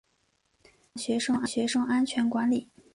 [0.95, 2.67] 加强学生安全管理